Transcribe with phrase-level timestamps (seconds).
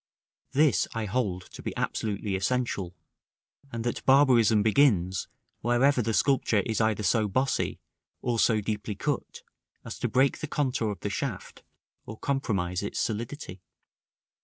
[0.53, 2.95] This I hold to be absolutely essential,
[3.71, 5.27] and that barbarism begins
[5.59, 7.79] wherever the sculpture is either so bossy,
[8.19, 9.43] or so deeply cut,
[9.85, 11.61] as to break the contour of the shaft,
[12.07, 13.61] or compromise its solidity.